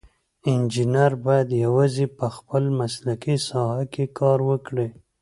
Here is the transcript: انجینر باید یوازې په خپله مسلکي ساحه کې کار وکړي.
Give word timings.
انجینر 0.49 1.11
باید 1.25 1.47
یوازې 1.65 2.05
په 2.17 2.25
خپله 2.35 2.69
مسلکي 2.79 3.35
ساحه 3.47 3.83
کې 3.93 4.05
کار 4.19 4.39
وکړي. 4.49 4.87